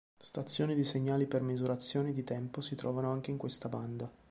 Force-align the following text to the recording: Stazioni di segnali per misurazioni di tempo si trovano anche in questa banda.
Stazioni 0.19 0.73
di 0.73 0.83
segnali 0.83 1.27
per 1.27 1.43
misurazioni 1.43 2.11
di 2.11 2.23
tempo 2.23 2.61
si 2.61 2.73
trovano 2.73 3.11
anche 3.11 3.29
in 3.29 3.37
questa 3.37 3.69
banda. 3.69 4.11